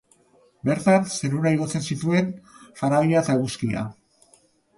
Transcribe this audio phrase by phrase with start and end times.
[0.69, 2.33] Bertan, zerura igotzen zituen
[2.81, 3.87] faraoia eta Eguzkia.